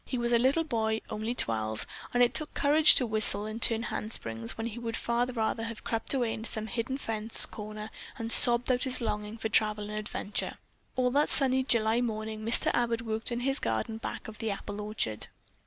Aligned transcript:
He 0.03 0.17
was 0.17 0.31
a 0.31 0.39
little 0.39 0.63
boy, 0.63 1.01
only 1.11 1.35
twelve, 1.35 1.85
and 2.11 2.23
it 2.23 2.33
took 2.33 2.55
courage 2.55 2.95
to 2.95 3.05
whistle 3.05 3.45
and 3.45 3.61
turn 3.61 3.83
handsprings 3.83 4.57
when 4.57 4.65
he 4.65 4.79
would 4.79 4.97
far 4.97 5.27
rather 5.27 5.61
have 5.65 5.83
crept 5.83 6.15
away 6.15 6.33
into 6.33 6.49
some 6.49 6.65
hidden 6.65 6.97
fence 6.97 7.45
corner 7.45 7.91
and 8.17 8.31
sobbed 8.31 8.71
out 8.71 8.81
his 8.85 8.99
longing 8.99 9.37
for 9.37 9.49
travel 9.49 9.91
and 9.91 9.99
adventure. 9.99 10.57
All 10.95 11.11
that 11.11 11.29
sunny 11.29 11.61
July 11.61 12.01
morning 12.01 12.43
Mr. 12.43 12.71
Abbott 12.73 13.03
worked 13.03 13.31
in 13.31 13.41
his 13.41 13.59
garden 13.59 13.97
back 13.99 14.27
of 14.27 14.39
the 14.39 14.49
apple 14.49 14.81
orchard. 14.81 15.27